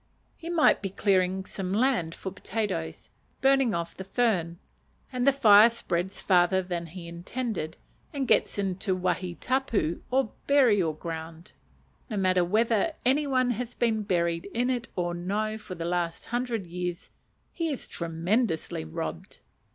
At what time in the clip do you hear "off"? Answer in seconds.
3.75-3.95